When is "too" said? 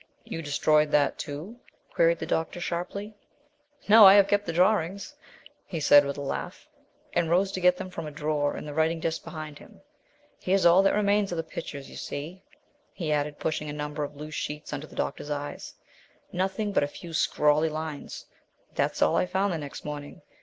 1.19-1.57